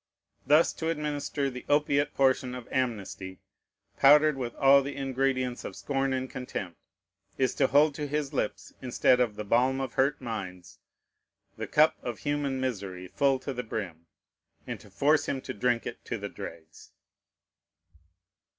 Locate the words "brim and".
13.61-14.79